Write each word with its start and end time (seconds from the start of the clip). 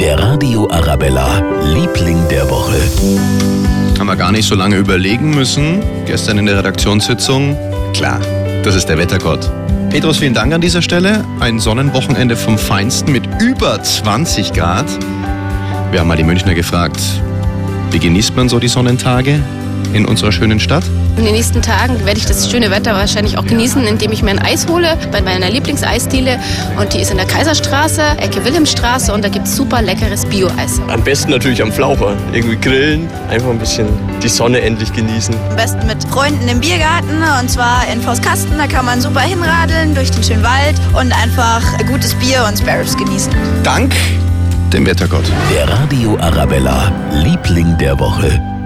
Der 0.00 0.18
Radio 0.18 0.66
Arabella, 0.70 1.40
Liebling 1.74 2.26
der 2.30 2.48
Woche. 2.48 2.80
Haben 3.98 4.06
wir 4.06 4.16
gar 4.16 4.32
nicht 4.32 4.48
so 4.48 4.54
lange 4.54 4.76
überlegen 4.76 5.28
müssen. 5.34 5.82
Gestern 6.06 6.38
in 6.38 6.46
der 6.46 6.56
Redaktionssitzung. 6.56 7.54
Klar, 7.92 8.18
das 8.64 8.76
ist 8.76 8.86
der 8.86 8.96
Wettergott. 8.96 9.52
Petrus, 9.90 10.16
vielen 10.16 10.32
Dank 10.32 10.54
an 10.54 10.62
dieser 10.62 10.80
Stelle. 10.80 11.22
Ein 11.38 11.60
Sonnenwochenende 11.60 12.34
vom 12.34 12.56
Feinsten 12.56 13.12
mit 13.12 13.24
über 13.42 13.82
20 13.82 14.54
Grad. 14.54 14.86
Wir 15.90 16.00
haben 16.00 16.08
mal 16.08 16.16
die 16.16 16.24
Münchner 16.24 16.54
gefragt, 16.54 17.02
wie 17.90 17.98
genießt 17.98 18.34
man 18.34 18.48
so 18.48 18.58
die 18.58 18.68
Sonnentage 18.68 19.38
in 19.92 20.06
unserer 20.06 20.32
schönen 20.32 20.60
Stadt? 20.60 20.84
In 21.16 21.24
den 21.24 21.34
nächsten 21.34 21.60
Tagen 21.60 22.04
werde 22.06 22.18
ich 22.18 22.26
das 22.26 22.50
schöne 22.50 22.70
Wetter 22.70 22.94
wahrscheinlich 22.94 23.36
auch 23.36 23.44
genießen, 23.44 23.86
indem 23.86 24.12
ich 24.12 24.22
mir 24.22 24.30
ein 24.30 24.38
Eis 24.38 24.66
hole 24.68 24.96
bei 25.12 25.20
meiner 25.20 25.50
Lieblingseisdiele. 25.50 26.38
Und 26.78 26.94
die 26.94 27.00
ist 27.00 27.10
in 27.10 27.18
der 27.18 27.26
Kaiserstraße, 27.26 28.02
Ecke 28.18 28.44
Wilhelmstraße 28.44 29.12
und 29.12 29.24
da 29.24 29.28
gibt 29.28 29.46
es 29.46 29.56
super 29.56 29.82
leckeres 29.82 30.24
Bio-Eis. 30.26 30.80
Am 30.88 31.02
besten 31.02 31.30
natürlich 31.30 31.62
am 31.62 31.72
Flaucher. 31.72 32.16
Irgendwie 32.32 32.56
grillen, 32.56 33.08
einfach 33.28 33.50
ein 33.50 33.58
bisschen 33.58 33.86
die 34.22 34.28
Sonne 34.28 34.60
endlich 34.60 34.92
genießen. 34.92 35.34
Am 35.50 35.56
besten 35.56 35.86
mit 35.86 36.02
Freunden 36.04 36.48
im 36.48 36.60
Biergarten 36.60 37.22
und 37.40 37.50
zwar 37.50 37.86
in 37.92 38.00
Forstkasten. 38.00 38.56
Da 38.56 38.66
kann 38.66 38.86
man 38.86 39.00
super 39.00 39.20
hinradeln 39.20 39.94
durch 39.94 40.10
den 40.10 40.22
schönen 40.22 40.42
Wald 40.42 40.76
und 40.94 41.12
einfach 41.12 41.62
gutes 41.86 42.14
Bier 42.14 42.44
und 42.48 42.58
Sparrows 42.58 42.96
genießen. 42.96 43.32
Dank 43.62 43.94
dem 44.72 44.86
Wettergott. 44.86 45.24
Der 45.52 45.68
Radio 45.68 46.16
Arabella, 46.20 46.92
Liebling 47.12 47.76
der 47.78 47.98
Woche. 47.98 48.59